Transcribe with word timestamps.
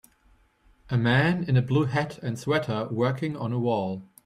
A 0.89 0.97
man 0.97 1.43
in 1.43 1.55
a 1.55 1.61
blue 1.61 1.85
hat 1.85 2.17
and 2.23 2.39
sweater, 2.39 2.87
working 2.91 3.37
on 3.37 3.53
a 3.53 3.59
wall. 3.59 4.09